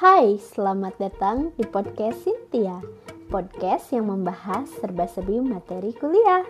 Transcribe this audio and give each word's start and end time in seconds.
Hai, 0.00 0.40
selamat 0.40 0.96
datang 0.96 1.52
di 1.60 1.64
podcast 1.68 2.24
Cynthia 2.24 2.80
Podcast 3.28 3.92
yang 3.92 4.08
membahas 4.08 4.64
serba-serbi 4.80 5.44
materi 5.44 5.92
kuliah. 5.92 6.40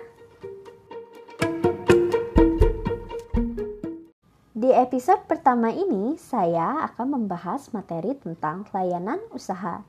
Di 4.55 4.71
episode 4.71 5.27
pertama 5.27 5.75
ini, 5.75 6.15
saya 6.15 6.87
akan 6.95 7.19
membahas 7.19 7.75
materi 7.75 8.15
tentang 8.15 8.71
layanan 8.71 9.19
usaha. 9.35 9.83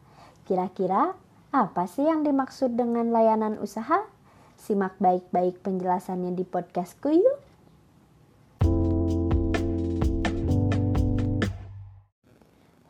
Kira-kira 0.50 1.14
apa 1.54 1.86
sih 1.86 2.10
yang 2.10 2.26
dimaksud 2.26 2.74
dengan 2.74 3.14
layanan 3.14 3.62
usaha? 3.62 4.10
Simak 4.58 4.98
baik-baik 4.98 5.62
penjelasannya 5.62 6.34
di 6.34 6.50
podcastku 6.50 7.14
yuk 7.14 7.51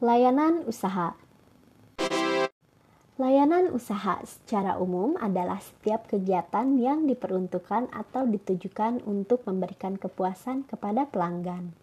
Layanan 0.01 0.65
usaha 0.65 1.13
Layanan 3.21 3.69
usaha 3.69 4.17
secara 4.25 4.73
umum 4.81 5.13
adalah 5.21 5.61
setiap 5.61 6.09
kegiatan 6.09 6.73
yang 6.81 7.05
diperuntukkan 7.05 7.93
atau 7.93 8.25
ditujukan 8.25 9.05
untuk 9.05 9.45
memberikan 9.45 10.01
kepuasan 10.01 10.65
kepada 10.65 11.05
pelanggan. 11.05 11.77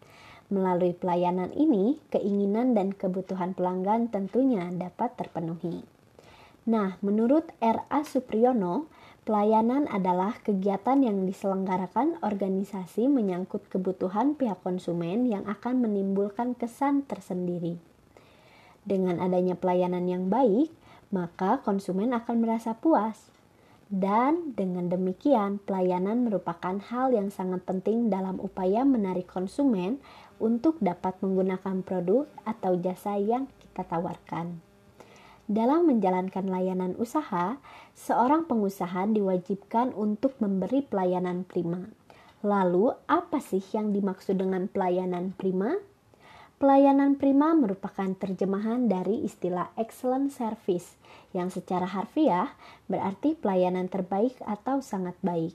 Melalui 0.50 0.98
pelayanan 0.98 1.54
ini, 1.54 2.02
keinginan 2.10 2.74
dan 2.74 2.90
kebutuhan 2.90 3.54
pelanggan 3.54 4.10
tentunya 4.10 4.66
dapat 4.74 5.14
terpenuhi. 5.14 5.86
Nah, 6.66 6.98
menurut 6.98 7.46
R.A. 7.62 8.02
Supriyono, 8.02 8.90
pelayanan 9.22 9.86
adalah 9.86 10.42
kegiatan 10.42 11.06
yang 11.06 11.22
diselenggarakan 11.22 12.18
organisasi 12.26 13.06
menyangkut 13.06 13.70
kebutuhan 13.70 14.34
pihak 14.34 14.58
konsumen 14.66 15.30
yang 15.30 15.46
akan 15.46 15.86
menimbulkan 15.86 16.58
kesan 16.58 17.06
tersendiri. 17.06 17.78
Dengan 18.88 19.20
adanya 19.20 19.52
pelayanan 19.52 20.08
yang 20.08 20.32
baik, 20.32 20.72
maka 21.12 21.60
konsumen 21.60 22.16
akan 22.16 22.40
merasa 22.40 22.72
puas. 22.72 23.28
Dan 23.88 24.56
dengan 24.56 24.88
demikian, 24.88 25.60
pelayanan 25.60 26.24
merupakan 26.24 26.76
hal 26.88 27.12
yang 27.12 27.28
sangat 27.28 27.68
penting 27.68 28.08
dalam 28.08 28.40
upaya 28.40 28.88
menarik 28.88 29.28
konsumen 29.28 30.00
untuk 30.40 30.80
dapat 30.80 31.20
menggunakan 31.20 31.84
produk 31.84 32.24
atau 32.48 32.80
jasa 32.80 33.20
yang 33.20 33.44
kita 33.60 33.84
tawarkan. 33.84 34.64
Dalam 35.48 35.88
menjalankan 35.88 36.48
layanan 36.48 36.92
usaha, 37.00 37.60
seorang 37.92 38.44
pengusaha 38.44 39.08
diwajibkan 39.08 39.96
untuk 39.96 40.36
memberi 40.40 40.84
pelayanan 40.84 41.44
prima. 41.44 41.88
Lalu, 42.44 42.92
apa 43.08 43.40
sih 43.40 43.64
yang 43.72 43.92
dimaksud 43.96 44.36
dengan 44.36 44.68
pelayanan 44.68 45.32
prima? 45.36 45.76
Pelayanan 46.58 47.14
prima 47.14 47.54
merupakan 47.54 48.18
terjemahan 48.18 48.90
dari 48.90 49.22
istilah 49.22 49.70
excellent 49.78 50.34
service 50.34 50.98
yang 51.30 51.54
secara 51.54 51.86
harfiah 51.86 52.50
berarti 52.90 53.38
pelayanan 53.38 53.86
terbaik 53.86 54.34
atau 54.42 54.82
sangat 54.82 55.14
baik. 55.22 55.54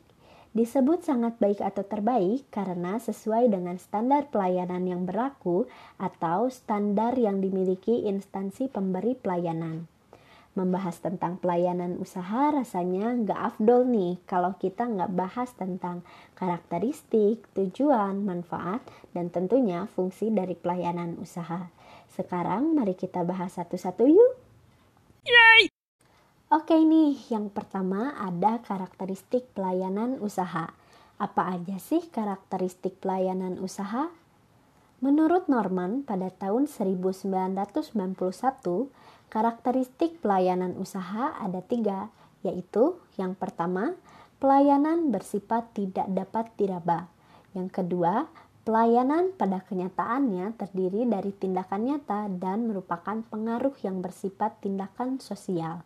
Disebut 0.56 1.04
sangat 1.04 1.36
baik 1.44 1.60
atau 1.60 1.84
terbaik 1.84 2.48
karena 2.56 3.04
sesuai 3.04 3.52
dengan 3.52 3.76
standar 3.84 4.32
pelayanan 4.32 4.88
yang 4.88 5.04
berlaku 5.04 5.68
atau 6.00 6.48
standar 6.48 7.20
yang 7.20 7.44
dimiliki 7.44 8.08
instansi 8.08 8.72
pemberi 8.72 9.20
pelayanan 9.20 9.92
membahas 10.54 11.02
tentang 11.02 11.42
pelayanan 11.42 11.98
usaha 11.98 12.54
rasanya 12.54 13.14
nggak 13.26 13.42
afdol 13.54 13.90
nih 13.90 14.22
kalau 14.30 14.54
kita 14.62 14.86
nggak 14.86 15.12
bahas 15.14 15.50
tentang 15.58 16.06
karakteristik, 16.38 17.42
tujuan, 17.58 18.22
manfaat, 18.22 18.86
dan 19.18 19.34
tentunya 19.34 19.90
fungsi 19.98 20.30
dari 20.30 20.54
pelayanan 20.54 21.18
usaha. 21.18 21.74
Sekarang 22.14 22.78
mari 22.78 22.94
kita 22.94 23.26
bahas 23.26 23.58
satu-satu 23.58 24.06
yuk. 24.06 24.34
Yay! 25.26 25.74
Oke 26.54 26.78
nih, 26.78 27.18
yang 27.34 27.50
pertama 27.50 28.14
ada 28.14 28.62
karakteristik 28.62 29.50
pelayanan 29.58 30.22
usaha. 30.22 30.70
Apa 31.18 31.58
aja 31.58 31.82
sih 31.82 32.06
karakteristik 32.14 33.02
pelayanan 33.02 33.58
usaha? 33.58 34.14
Menurut 35.04 35.52
Norman, 35.52 36.08
pada 36.08 36.32
tahun 36.32 36.72
1991, 36.72 38.24
Karakteristik 39.28 40.24
pelayanan 40.24 40.80
usaha 40.80 41.36
ada 41.44 41.60
tiga, 41.60 42.08
yaitu 42.40 42.96
yang 43.20 43.36
pertama, 43.36 44.00
pelayanan 44.40 45.12
bersifat 45.12 45.68
tidak 45.76 46.08
dapat 46.08 46.48
diraba. 46.56 47.12
Yang 47.52 47.84
kedua, 47.84 48.32
pelayanan 48.64 49.36
pada 49.36 49.60
kenyataannya 49.68 50.56
terdiri 50.56 51.04
dari 51.04 51.36
tindakan 51.36 51.84
nyata 51.84 52.32
dan 52.32 52.72
merupakan 52.72 53.20
pengaruh 53.28 53.76
yang 53.84 54.00
bersifat 54.00 54.56
tindakan 54.64 55.20
sosial. 55.20 55.84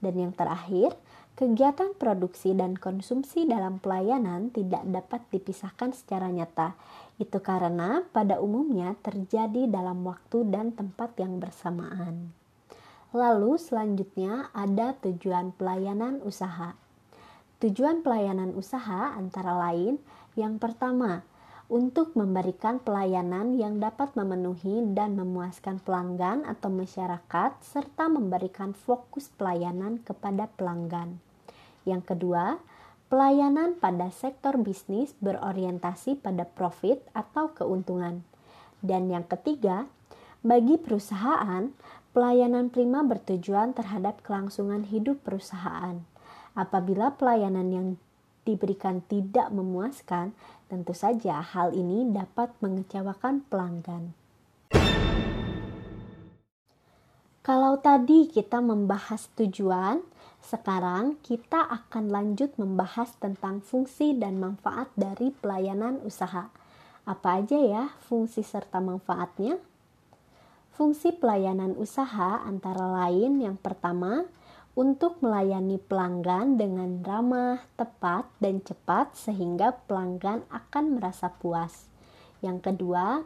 Dan 0.00 0.16
yang 0.16 0.32
terakhir, 0.32 0.96
kegiatan 1.34 1.90
produksi 1.98 2.54
dan 2.54 2.78
konsumsi 2.78 3.42
dalam 3.42 3.82
pelayanan 3.82 4.54
tidak 4.54 4.86
dapat 4.86 5.20
dipisahkan 5.34 5.90
secara 5.90 6.30
nyata. 6.30 6.78
Itu 7.18 7.42
karena 7.42 8.06
pada 8.14 8.38
umumnya 8.38 8.94
terjadi 9.02 9.66
dalam 9.66 10.06
waktu 10.06 10.46
dan 10.46 10.70
tempat 10.74 11.18
yang 11.18 11.42
bersamaan. 11.42 12.30
Lalu 13.14 13.58
selanjutnya 13.58 14.50
ada 14.50 14.94
tujuan 14.98 15.54
pelayanan 15.54 16.18
usaha. 16.22 16.74
Tujuan 17.62 18.02
pelayanan 18.02 18.54
usaha 18.58 19.14
antara 19.14 19.54
lain 19.54 20.02
yang 20.34 20.58
pertama, 20.58 21.22
untuk 21.68 22.12
memberikan 22.14 22.82
pelayanan 22.82 23.56
yang 23.56 23.80
dapat 23.80 24.12
memenuhi 24.14 24.84
dan 24.92 25.16
memuaskan 25.16 25.80
pelanggan 25.80 26.44
atau 26.44 26.68
masyarakat 26.68 27.56
serta 27.64 28.08
memberikan 28.12 28.76
fokus 28.76 29.32
pelayanan 29.34 30.00
kepada 30.04 30.48
pelanggan. 30.54 31.18
Yang 31.88 32.14
kedua, 32.14 32.60
pelayanan 33.08 33.76
pada 33.80 34.12
sektor 34.12 34.60
bisnis 34.60 35.16
berorientasi 35.20 36.20
pada 36.20 36.44
profit 36.44 37.00
atau 37.16 37.52
keuntungan. 37.56 38.20
Dan 38.84 39.08
yang 39.08 39.24
ketiga, 39.24 39.88
bagi 40.44 40.76
perusahaan, 40.76 41.72
Pelayanan 42.14 42.70
prima 42.70 43.02
bertujuan 43.02 43.74
terhadap 43.74 44.22
kelangsungan 44.22 44.86
hidup 44.86 45.18
perusahaan. 45.26 45.98
Apabila 46.54 47.10
pelayanan 47.18 47.74
yang 47.74 47.88
diberikan 48.44 49.00
tidak 49.08 49.50
memuaskan, 49.50 50.36
tentu 50.68 50.92
saja 50.92 51.40
hal 51.40 51.72
ini 51.72 52.08
dapat 52.12 52.52
mengecewakan 52.60 53.44
pelanggan. 53.48 54.12
Kalau 57.44 57.76
tadi 57.76 58.24
kita 58.24 58.64
membahas 58.64 59.28
tujuan, 59.36 60.00
sekarang 60.40 61.20
kita 61.20 61.60
akan 61.60 62.08
lanjut 62.08 62.56
membahas 62.56 63.12
tentang 63.20 63.60
fungsi 63.60 64.16
dan 64.16 64.40
manfaat 64.40 64.88
dari 64.96 65.28
pelayanan 65.28 66.00
usaha. 66.00 66.48
Apa 67.04 67.44
aja 67.44 67.60
ya 67.60 67.92
fungsi 68.08 68.40
serta 68.40 68.80
manfaatnya? 68.80 69.60
Fungsi 70.72 71.12
pelayanan 71.12 71.76
usaha 71.76 72.40
antara 72.48 72.88
lain 73.04 73.44
yang 73.44 73.60
pertama, 73.60 74.24
untuk 74.74 75.22
melayani 75.22 75.78
pelanggan 75.78 76.58
dengan 76.58 76.98
ramah, 77.06 77.62
tepat, 77.78 78.26
dan 78.42 78.58
cepat 78.58 79.14
sehingga 79.14 79.74
pelanggan 79.86 80.42
akan 80.50 80.98
merasa 80.98 81.30
puas. 81.30 81.86
Yang 82.42 82.70
kedua, 82.70 83.22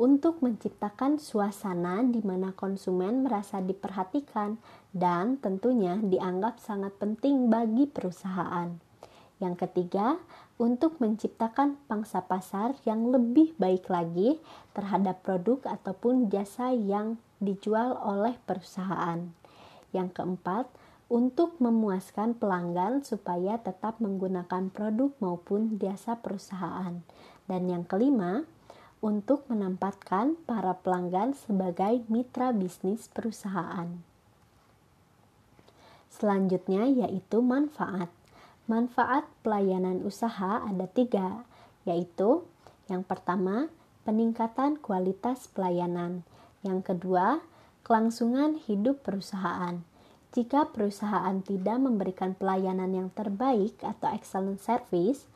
untuk 0.00 0.40
menciptakan 0.40 1.20
suasana 1.20 2.00
di 2.04 2.24
mana 2.24 2.56
konsumen 2.56 3.24
merasa 3.24 3.60
diperhatikan 3.60 4.56
dan 4.96 5.36
tentunya 5.40 6.00
dianggap 6.00 6.56
sangat 6.56 6.96
penting 6.96 7.52
bagi 7.52 7.84
perusahaan. 7.84 8.80
Yang 9.40 9.54
ketiga, 9.68 10.20
untuk 10.60 11.00
menciptakan 11.00 11.80
pangsa 11.88 12.20
pasar 12.24 12.76
yang 12.84 13.08
lebih 13.08 13.56
baik 13.56 13.88
lagi 13.88 14.36
terhadap 14.76 15.24
produk 15.24 15.64
ataupun 15.80 16.28
jasa 16.28 16.76
yang 16.76 17.16
dijual 17.40 17.96
oleh 18.00 18.36
perusahaan. 18.44 19.32
Yang 19.96 20.08
keempat, 20.20 20.68
untuk 21.10 21.58
memuaskan 21.58 22.38
pelanggan 22.38 23.02
supaya 23.02 23.58
tetap 23.58 23.98
menggunakan 23.98 24.70
produk 24.70 25.10
maupun 25.18 25.76
jasa 25.82 26.14
perusahaan. 26.22 27.02
Dan 27.50 27.66
yang 27.66 27.82
kelima, 27.82 28.46
untuk 29.02 29.48
menempatkan 29.50 30.38
para 30.46 30.76
pelanggan 30.78 31.34
sebagai 31.34 32.06
mitra 32.06 32.54
bisnis 32.54 33.10
perusahaan. 33.10 33.90
Selanjutnya 36.12 36.86
yaitu 36.86 37.42
manfaat. 37.42 38.12
Manfaat 38.70 39.26
pelayanan 39.42 40.04
usaha 40.06 40.62
ada 40.62 40.86
tiga, 40.86 41.42
yaitu 41.88 42.44
yang 42.86 43.02
pertama, 43.02 43.72
peningkatan 44.04 44.78
kualitas 44.78 45.48
pelayanan. 45.50 46.22
Yang 46.60 46.92
kedua, 46.94 47.40
kelangsungan 47.82 48.60
hidup 48.68 49.00
perusahaan. 49.00 49.80
Jika 50.30 50.70
perusahaan 50.70 51.42
tidak 51.42 51.78
memberikan 51.82 52.38
pelayanan 52.38 52.94
yang 52.94 53.08
terbaik 53.10 53.82
atau 53.82 54.14
excellent 54.14 54.62
service, 54.62 55.26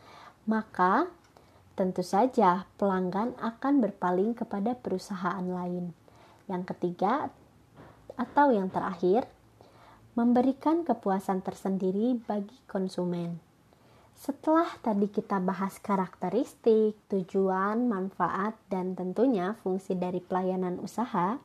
maka 0.46 1.10
tentu 1.74 2.06
saja 2.06 2.70
pelanggan 2.78 3.34
akan 3.42 3.82
berpaling 3.82 4.38
kepada 4.38 4.78
perusahaan 4.78 5.42
lain. 5.42 5.90
Yang 6.46 6.76
ketiga, 6.76 7.34
atau 8.14 8.54
yang 8.54 8.70
terakhir, 8.70 9.26
memberikan 10.14 10.86
kepuasan 10.86 11.42
tersendiri 11.42 12.14
bagi 12.22 12.54
konsumen. 12.70 13.42
Setelah 14.14 14.70
tadi 14.78 15.10
kita 15.10 15.42
bahas 15.42 15.82
karakteristik, 15.82 16.94
tujuan, 17.10 17.90
manfaat, 17.90 18.54
dan 18.70 18.94
tentunya 18.94 19.58
fungsi 19.66 19.98
dari 19.98 20.22
pelayanan 20.22 20.78
usaha, 20.78 21.42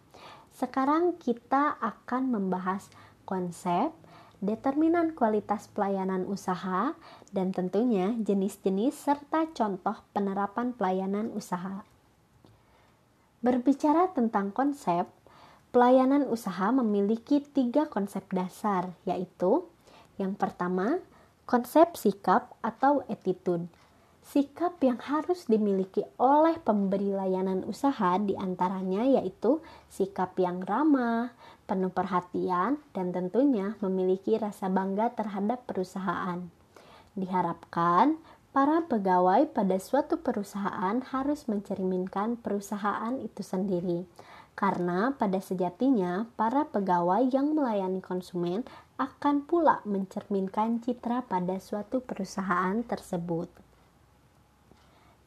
sekarang 0.53 1.17
kita 1.17 1.81
akan 1.81 2.29
membahas 2.29 2.93
konsep, 3.29 3.93
determinan 4.41 5.13
kualitas 5.13 5.69
pelayanan 5.69 6.25
usaha, 6.25 6.97
dan 7.29 7.53
tentunya 7.53 8.17
jenis-jenis 8.17 8.97
serta 8.97 9.45
contoh 9.53 10.01
penerapan 10.17 10.73
pelayanan 10.73 11.29
usaha. 11.37 11.85
Berbicara 13.45 14.09
tentang 14.17 14.49
konsep, 14.49 15.05
pelayanan 15.69 16.25
usaha 16.25 16.73
memiliki 16.73 17.45
tiga 17.45 17.85
konsep 17.85 18.25
dasar, 18.33 18.97
yaitu 19.05 19.69
yang 20.17 20.33
pertama, 20.33 20.99
konsep 21.45 21.95
sikap 21.95 22.57
atau 22.59 23.05
attitude. 23.07 23.69
Sikap 24.29 24.77
yang 24.85 25.01
harus 25.01 25.49
dimiliki 25.49 26.05
oleh 26.21 26.61
pemberi 26.61 27.09
layanan 27.09 27.65
usaha 27.65 28.13
di 28.21 28.37
antaranya 28.37 29.01
yaitu 29.01 29.57
sikap 29.89 30.37
yang 30.37 30.61
ramah, 30.61 31.33
penuh 31.65 31.89
perhatian, 31.89 32.77
dan 32.93 33.09
tentunya 33.09 33.73
memiliki 33.81 34.37
rasa 34.37 34.69
bangga 34.69 35.17
terhadap 35.17 35.65
perusahaan. 35.65 36.45
Diharapkan 37.17 38.21
para 38.53 38.85
pegawai 38.85 39.49
pada 39.49 39.81
suatu 39.81 40.21
perusahaan 40.21 41.01
harus 41.09 41.49
mencerminkan 41.49 42.37
perusahaan 42.37 43.17
itu 43.17 43.41
sendiri. 43.41 44.05
Karena 44.53 45.09
pada 45.17 45.41
sejatinya 45.41 46.29
para 46.37 46.69
pegawai 46.69 47.25
yang 47.33 47.57
melayani 47.57 47.97
konsumen 48.05 48.61
akan 49.01 49.41
pula 49.41 49.81
mencerminkan 49.89 50.85
citra 50.85 51.25
pada 51.25 51.57
suatu 51.57 52.05
perusahaan 52.05 52.85
tersebut. 52.85 53.68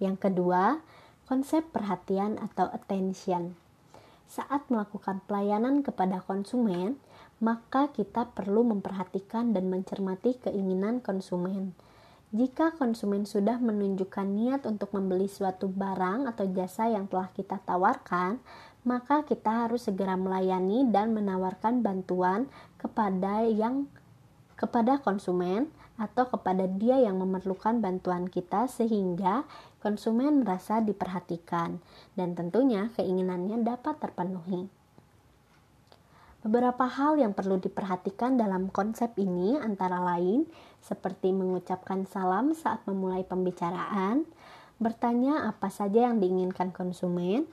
Yang 0.03 0.27
kedua, 0.27 0.83
konsep 1.31 1.63
perhatian 1.71 2.43
atau 2.43 2.67
attention. 2.75 3.55
Saat 4.27 4.67
melakukan 4.67 5.23
pelayanan 5.31 5.87
kepada 5.87 6.19
konsumen, 6.27 6.99
maka 7.39 7.95
kita 7.95 8.35
perlu 8.35 8.67
memperhatikan 8.67 9.55
dan 9.55 9.71
mencermati 9.71 10.43
keinginan 10.43 10.99
konsumen 10.99 11.79
jika 12.33 12.73
konsumen 12.81 13.29
sudah 13.29 13.61
menunjukkan 13.61 14.25
niat 14.25 14.65
untuk 14.65 14.97
membeli 14.97 15.29
suatu 15.29 15.69
barang 15.69 16.25
atau 16.33 16.49
jasa 16.49 16.89
yang 16.89 17.05
telah 17.05 17.29
kita 17.37 17.61
tawarkan, 17.61 18.41
maka 18.89 19.21
kita 19.29 19.69
harus 19.69 19.85
segera 19.85 20.17
melayani 20.17 20.89
dan 20.89 21.13
menawarkan 21.13 21.85
bantuan 21.85 22.49
kepada 22.81 23.45
yang 23.45 23.85
kepada 24.57 24.97
konsumen 25.05 25.69
atau 26.01 26.25
kepada 26.25 26.65
dia 26.65 27.05
yang 27.05 27.21
memerlukan 27.21 27.85
bantuan 27.85 28.25
kita 28.33 28.65
sehingga 28.65 29.45
konsumen 29.83 30.47
merasa 30.47 30.79
diperhatikan 30.79 31.83
dan 32.15 32.39
tentunya 32.39 32.95
keinginannya 32.95 33.67
dapat 33.67 33.99
terpenuhi. 33.99 34.71
Beberapa 36.43 36.87
hal 36.87 37.19
yang 37.19 37.35
perlu 37.35 37.59
diperhatikan 37.59 38.39
dalam 38.39 38.71
konsep 38.71 39.15
ini 39.19 39.59
antara 39.59 39.99
lain 40.03 40.47
seperti 40.83 41.35
mengucapkan 41.35 42.07
salam 42.07 42.55
saat 42.55 42.83
memulai 42.87 43.23
pembicaraan, 43.27 44.27
bertanya 44.83 45.47
apa 45.47 45.71
saja 45.71 46.11
yang 46.11 46.19
diinginkan 46.19 46.75
konsumen, 46.75 47.47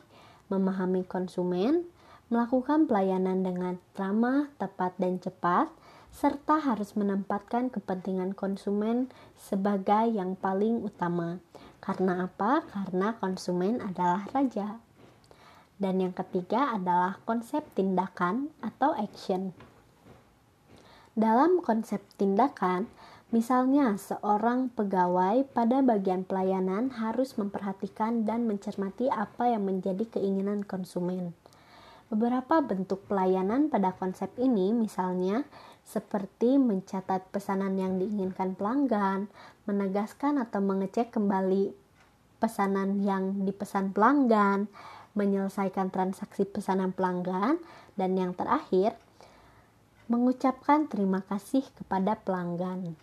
memahami 0.50 1.06
konsumen, 1.06 1.86
melakukan 2.34 2.90
pelayanan 2.90 3.46
dengan 3.46 3.78
ramah, 3.94 4.50
tepat, 4.58 4.98
dan 4.98 5.22
cepat, 5.22 5.70
serta 6.10 6.58
harus 6.58 6.98
menempatkan 6.98 7.70
kepentingan 7.70 8.34
konsumen 8.34 9.14
sebagai 9.38 10.10
yang 10.14 10.34
paling 10.34 10.82
utama. 10.82 11.38
Karena 11.80 12.28
apa? 12.28 12.64
Karena 12.68 13.16
konsumen 13.16 13.80
adalah 13.80 14.28
raja. 14.36 14.80
Dan 15.80 16.04
yang 16.04 16.12
ketiga 16.12 16.76
adalah 16.76 17.24
konsep 17.24 17.64
tindakan 17.72 18.52
atau 18.60 18.92
action. 19.00 19.56
Dalam 21.16 21.64
konsep 21.64 22.04
tindakan, 22.20 22.92
misalnya 23.32 23.96
seorang 23.96 24.72
pegawai 24.76 25.48
pada 25.56 25.80
bagian 25.80 26.28
pelayanan 26.28 26.92
harus 27.00 27.40
memperhatikan 27.40 28.28
dan 28.28 28.44
mencermati 28.48 29.08
apa 29.08 29.52
yang 29.52 29.68
menjadi 29.68 30.04
keinginan 30.08 30.68
konsumen. 30.68 31.32
Beberapa 32.10 32.60
bentuk 32.66 33.06
pelayanan 33.06 33.70
pada 33.70 33.94
konsep 33.94 34.34
ini 34.42 34.74
misalnya 34.74 35.46
seperti 35.90 36.62
mencatat 36.62 37.34
pesanan 37.34 37.74
yang 37.82 37.98
diinginkan 37.98 38.54
pelanggan, 38.54 39.26
menegaskan 39.66 40.38
atau 40.38 40.62
mengecek 40.62 41.10
kembali 41.10 41.74
pesanan 42.38 43.02
yang 43.02 43.42
dipesan 43.42 43.90
pelanggan, 43.90 44.70
menyelesaikan 45.18 45.90
transaksi 45.90 46.46
pesanan 46.46 46.94
pelanggan, 46.94 47.58
dan 47.98 48.14
yang 48.14 48.38
terakhir, 48.38 48.94
mengucapkan 50.06 50.86
terima 50.86 51.26
kasih 51.26 51.66
kepada 51.74 52.22
pelanggan. 52.22 52.94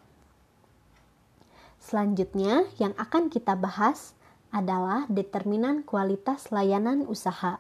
Selanjutnya, 1.83 2.71
yang 2.79 2.94
akan 2.99 3.31
kita 3.31 3.59
bahas 3.59 4.15
adalah 4.55 5.11
determinan 5.11 5.83
kualitas 5.83 6.55
layanan 6.55 7.03
usaha. 7.11 7.59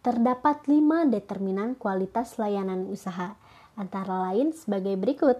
Terdapat 0.00 0.64
lima 0.64 1.04
determinan 1.04 1.76
kualitas 1.76 2.40
layanan 2.40 2.88
usaha, 2.88 3.36
antara 3.76 4.32
lain 4.32 4.56
sebagai 4.56 4.96
berikut. 4.96 5.38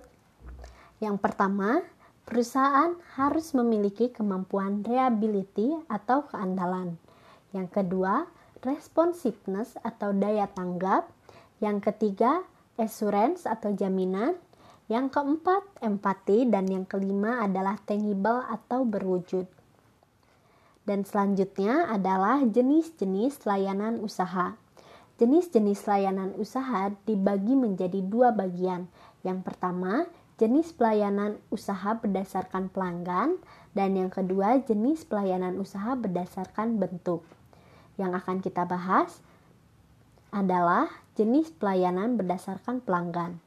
Yang 1.01 1.17
pertama, 1.21 1.85
perusahaan 2.25 2.97
harus 3.17 3.53
memiliki 3.53 4.13
kemampuan 4.13 4.81
reliability 4.85 5.77
atau 5.89 6.25
keandalan. 6.29 6.97
Yang 7.53 7.83
kedua, 7.83 8.29
responsiveness 8.65 9.77
atau 9.81 10.13
daya 10.13 10.49
tanggap. 10.49 11.09
Yang 11.61 11.93
ketiga, 11.93 12.45
assurance 12.77 13.49
atau 13.49 13.73
jaminan. 13.73 14.37
Yang 14.87 15.19
keempat, 15.19 15.63
empati. 15.83 16.49
Dan 16.49 16.69
yang 16.69 16.85
kelima 16.85 17.43
adalah 17.45 17.81
tangible 17.85 18.45
atau 18.47 18.85
berwujud. 18.85 19.49
Dan 20.87 21.03
selanjutnya 21.03 21.91
adalah 21.91 22.47
jenis-jenis 22.47 23.43
layanan 23.43 23.99
usaha. 23.99 24.55
Jenis-jenis 25.17 25.89
layanan 25.89 26.37
usaha 26.37 26.93
dibagi 27.09 27.57
menjadi 27.57 28.05
dua 28.05 28.37
bagian. 28.37 28.89
Yang 29.25 29.49
pertama, 29.49 30.05
jenis 30.37 30.77
pelayanan 30.77 31.41
usaha 31.49 31.97
berdasarkan 31.97 32.69
pelanggan, 32.69 33.41
dan 33.73 33.97
yang 33.97 34.13
kedua, 34.13 34.61
jenis 34.61 35.09
pelayanan 35.09 35.57
usaha 35.57 35.97
berdasarkan 35.97 36.77
bentuk 36.77 37.25
yang 37.97 38.13
akan 38.13 38.45
kita 38.45 38.69
bahas 38.69 39.25
adalah 40.33 40.93
jenis 41.17 41.49
pelayanan 41.57 42.21
berdasarkan 42.21 42.85
pelanggan. 42.85 43.41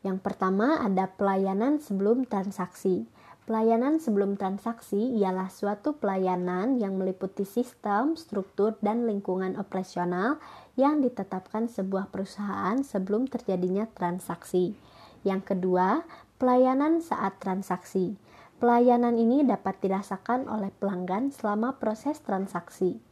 Yang 0.00 0.18
pertama 0.24 0.80
ada 0.80 1.12
pelayanan 1.12 1.78
sebelum 1.78 2.24
transaksi. 2.26 3.06
Pelayanan 3.42 3.98
sebelum 3.98 4.38
transaksi 4.38 5.18
ialah 5.18 5.50
suatu 5.50 5.98
pelayanan 5.98 6.78
yang 6.78 6.94
meliputi 6.94 7.42
sistem, 7.42 8.14
struktur, 8.14 8.78
dan 8.78 9.02
lingkungan 9.02 9.58
operasional 9.58 10.38
yang 10.78 11.02
ditetapkan 11.02 11.66
sebuah 11.66 12.14
perusahaan 12.14 12.78
sebelum 12.86 13.26
terjadinya 13.26 13.90
transaksi. 13.98 14.78
Yang 15.26 15.54
kedua, 15.58 16.06
pelayanan 16.38 17.02
saat 17.02 17.42
transaksi. 17.42 18.14
Pelayanan 18.62 19.18
ini 19.18 19.42
dapat 19.42 19.74
dirasakan 19.82 20.46
oleh 20.46 20.70
pelanggan 20.78 21.34
selama 21.34 21.82
proses 21.82 22.22
transaksi. 22.22 23.02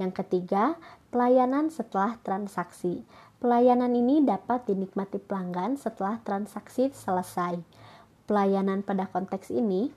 Yang 0.00 0.24
ketiga, 0.24 0.80
pelayanan 1.12 1.68
setelah 1.68 2.16
transaksi. 2.24 3.04
Pelayanan 3.36 3.92
ini 3.92 4.24
dapat 4.24 4.64
dinikmati 4.64 5.20
pelanggan 5.20 5.76
setelah 5.76 6.24
transaksi 6.24 6.88
selesai. 6.88 7.83
Pelayanan 8.24 8.80
pada 8.80 9.04
konteks 9.12 9.52
ini 9.52 9.92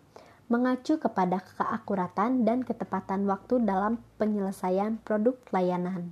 mengacu 0.51 0.99
kepada 0.99 1.43
keakuratan 1.43 2.43
dan 2.43 2.63
ketepatan 2.63 3.23
waktu 3.27 3.63
dalam 3.63 4.03
penyelesaian 4.19 4.99
produk 5.03 5.35
layanan. 5.51 6.11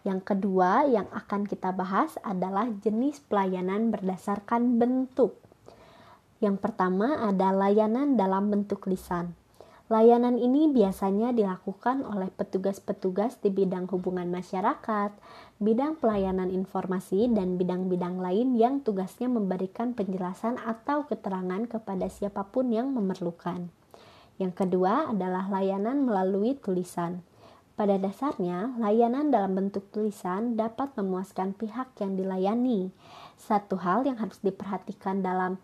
Yang 0.00 0.32
kedua 0.32 0.88
yang 0.88 1.08
akan 1.12 1.44
kita 1.44 1.72
bahas 1.76 2.16
adalah 2.24 2.68
jenis 2.80 3.20
pelayanan 3.24 3.92
berdasarkan 3.92 4.80
bentuk. 4.80 5.36
Yang 6.40 6.56
pertama 6.60 7.20
ada 7.20 7.52
layanan 7.52 8.16
dalam 8.16 8.48
bentuk 8.48 8.88
lisan. 8.88 9.39
Layanan 9.90 10.38
ini 10.38 10.70
biasanya 10.70 11.34
dilakukan 11.34 12.06
oleh 12.06 12.30
petugas-petugas 12.30 13.42
di 13.42 13.50
bidang 13.50 13.90
hubungan 13.90 14.30
masyarakat, 14.30 15.10
bidang 15.58 15.98
pelayanan 15.98 16.54
informasi, 16.54 17.26
dan 17.26 17.58
bidang-bidang 17.58 18.22
lain 18.22 18.54
yang 18.54 18.86
tugasnya 18.86 19.26
memberikan 19.26 19.90
penjelasan 19.98 20.62
atau 20.62 21.10
keterangan 21.10 21.66
kepada 21.66 22.06
siapa 22.06 22.46
pun 22.46 22.70
yang 22.70 22.94
memerlukan. 22.94 23.66
Yang 24.38 24.62
kedua 24.62 25.10
adalah 25.10 25.50
layanan 25.50 26.06
melalui 26.06 26.54
tulisan. 26.54 27.26
Pada 27.74 27.98
dasarnya, 27.98 28.78
layanan 28.78 29.34
dalam 29.34 29.58
bentuk 29.58 29.90
tulisan 29.90 30.54
dapat 30.54 30.94
memuaskan 30.94 31.50
pihak 31.58 31.98
yang 31.98 32.14
dilayani. 32.14 32.94
Satu 33.42 33.74
hal 33.82 34.06
yang 34.06 34.22
harus 34.22 34.38
diperhatikan 34.38 35.18
dalam 35.18 35.58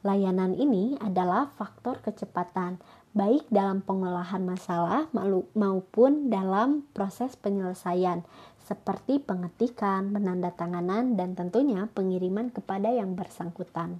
layanan 0.00 0.56
ini 0.56 0.96
adalah 0.96 1.52
faktor 1.60 2.00
kecepatan, 2.00 2.80
baik 3.10 3.50
dalam 3.50 3.82
pengolahan 3.82 4.42
masalah 4.46 5.10
maupun 5.56 6.30
dalam 6.30 6.86
proses 6.94 7.34
penyelesaian, 7.34 8.22
seperti 8.62 9.18
pengetikan, 9.18 10.14
penandatanganan, 10.14 11.18
dan 11.18 11.34
tentunya 11.34 11.90
pengiriman 11.90 12.54
kepada 12.54 12.94
yang 12.94 13.18
bersangkutan. 13.18 13.98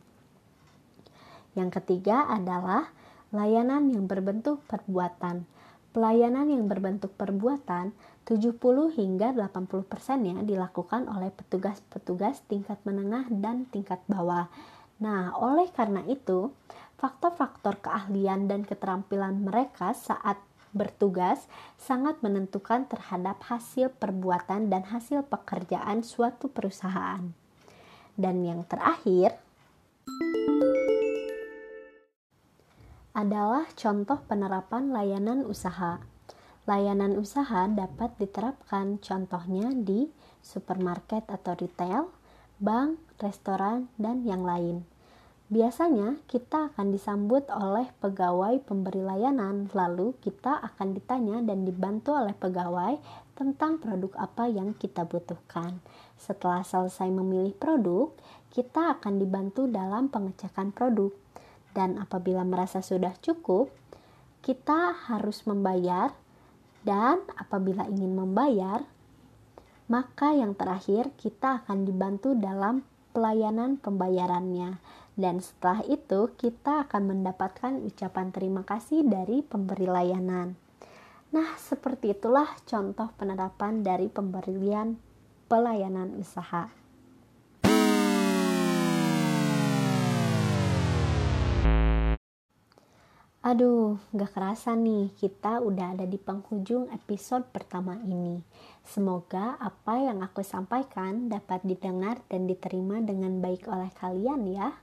Yang 1.59 1.83
ketiga 1.83 2.31
adalah 2.31 2.95
layanan 3.35 3.90
yang 3.90 4.07
berbentuk 4.07 4.62
perbuatan. 4.71 5.43
Pelayanan 5.90 6.47
yang 6.47 6.71
berbentuk 6.71 7.11
perbuatan 7.19 7.90
70 8.23 8.62
hingga 8.95 9.35
80 9.35 9.90
persennya 9.90 10.38
dilakukan 10.47 11.11
oleh 11.11 11.35
petugas-petugas 11.35 12.47
tingkat 12.47 12.79
menengah 12.87 13.26
dan 13.26 13.67
tingkat 13.75 13.99
bawah. 14.07 14.47
Nah, 15.02 15.35
oleh 15.35 15.67
karena 15.75 16.07
itu, 16.07 16.55
faktor-faktor 17.00 17.80
keahlian 17.80 18.45
dan 18.45 18.69
keterampilan 18.69 19.40
mereka 19.40 19.97
saat 19.97 20.37
bertugas 20.76 21.49
sangat 21.80 22.21
menentukan 22.21 22.87
terhadap 22.87 23.40
hasil 23.49 23.90
perbuatan 23.97 24.69
dan 24.69 24.87
hasil 24.87 25.25
pekerjaan 25.26 26.04
suatu 26.04 26.52
perusahaan. 26.52 27.33
Dan 28.14 28.45
yang 28.45 28.69
terakhir 28.69 29.40
adalah 33.16 33.66
contoh 33.75 34.21
penerapan 34.28 34.92
layanan 34.92 35.49
usaha. 35.49 35.99
Layanan 36.69 37.16
usaha 37.19 37.66
dapat 37.66 38.14
diterapkan 38.21 39.00
contohnya 39.02 39.73
di 39.75 40.12
supermarket 40.45 41.26
atau 41.26 41.57
retail, 41.57 42.12
bank, 42.62 43.00
restoran, 43.19 43.90
dan 43.99 44.23
yang 44.23 44.47
lain. 44.47 44.87
Biasanya 45.50 46.23
kita 46.30 46.71
akan 46.71 46.95
disambut 46.95 47.42
oleh 47.50 47.90
pegawai 47.99 48.62
pemberi 48.62 49.02
layanan, 49.02 49.66
lalu 49.75 50.14
kita 50.23 50.62
akan 50.62 50.95
ditanya 50.95 51.42
dan 51.42 51.66
dibantu 51.66 52.14
oleh 52.14 52.30
pegawai 52.38 53.02
tentang 53.35 53.83
produk 53.83 54.14
apa 54.14 54.47
yang 54.47 54.78
kita 54.78 55.02
butuhkan. 55.02 55.83
Setelah 56.14 56.62
selesai 56.62 57.11
memilih 57.11 57.50
produk, 57.59 58.14
kita 58.54 58.95
akan 58.95 59.19
dibantu 59.19 59.66
dalam 59.66 60.07
pengecekan 60.07 60.71
produk 60.71 61.11
dan 61.75 61.99
apabila 61.99 62.47
merasa 62.47 62.78
sudah 62.78 63.19
cukup, 63.19 63.75
kita 64.47 64.95
harus 65.11 65.42
membayar 65.50 66.14
dan 66.87 67.26
apabila 67.35 67.90
ingin 67.90 68.14
membayar, 68.14 68.87
maka 69.90 70.30
yang 70.30 70.54
terakhir 70.54 71.11
kita 71.19 71.66
akan 71.66 71.90
dibantu 71.90 72.38
dalam 72.38 72.87
pelayanan 73.11 73.76
pembayarannya. 73.83 74.78
Dan 75.21 75.45
setelah 75.45 75.85
itu 75.85 76.33
kita 76.41 76.89
akan 76.89 77.12
mendapatkan 77.12 77.77
ucapan 77.85 78.33
terima 78.33 78.65
kasih 78.65 79.05
dari 79.05 79.45
pemberi 79.45 79.85
layanan. 79.85 80.57
Nah, 81.37 81.61
seperti 81.61 82.17
itulah 82.17 82.49
contoh 82.65 83.12
penerapan 83.21 83.85
dari 83.85 84.09
pemberian 84.09 84.97
pelayanan 85.45 86.17
usaha. 86.17 86.73
Aduh, 93.41 94.00
gak 94.17 94.37
kerasa 94.37 94.73
nih, 94.77 95.12
kita 95.17 95.61
udah 95.61 95.97
ada 95.97 96.09
di 96.09 96.17
penghujung 96.17 96.89
episode 96.97 97.45
pertama 97.53 97.97
ini. 98.05 98.41
Semoga 98.85 99.61
apa 99.61 100.00
yang 100.00 100.25
aku 100.25 100.41
sampaikan 100.41 101.29
dapat 101.29 101.61
didengar 101.65 102.25
dan 102.29 102.49
diterima 102.49 103.05
dengan 103.05 103.41
baik 103.41 103.69
oleh 103.69 103.93
kalian 103.97 104.45
ya. 104.49 104.77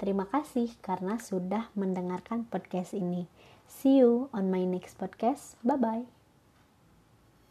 Terima 0.00 0.24
kasih 0.24 0.72
karena 0.80 1.20
sudah 1.20 1.68
mendengarkan 1.76 2.48
podcast 2.48 2.96
ini. 2.96 3.28
See 3.68 4.00
you 4.00 4.32
on 4.32 4.48
my 4.48 4.64
next 4.64 4.96
podcast. 4.96 5.60
Bye 5.60 5.76
bye. 5.76 6.19